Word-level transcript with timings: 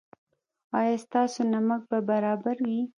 ایا 0.79 0.95
ستاسو 1.05 1.39
نمک 1.53 1.81
به 1.89 1.99
برابر 2.09 2.55
وي؟ 2.67 2.81